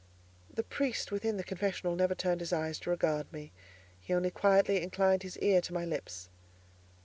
[0.51, 3.51] The priest within the confessional never turned his eyes to regard me;
[3.99, 6.27] he only quietly inclined his ear to my lips.